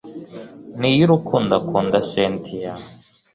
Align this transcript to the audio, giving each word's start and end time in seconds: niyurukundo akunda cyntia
niyurukundo 0.79 1.51
akunda 1.61 1.97
cyntia 2.09 2.73